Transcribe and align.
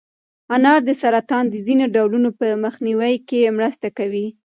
انار 0.55 0.79
د 0.85 0.89
سرطان 1.01 1.45
د 1.49 1.55
ځینو 1.65 1.85
ډولونو 1.95 2.29
په 2.39 2.47
مخنیوي 2.65 3.15
کې 3.27 3.53
مرسته 3.57 3.87
کوي. 3.97 4.27